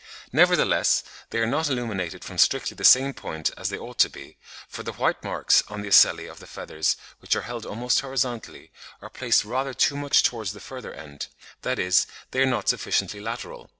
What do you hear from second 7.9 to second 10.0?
horizontally, are placed rather too